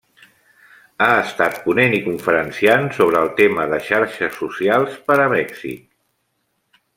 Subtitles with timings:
[1.07, 5.87] Ha estat ponent i conferenciant sobre el tema de xarxes socials per a Mèxic.